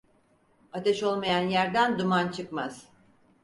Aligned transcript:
Ateş 0.73 1.03
olmayan 1.03 1.47
yerden 1.49 1.99
duman 1.99 2.27
çıkmaz. 2.31 2.87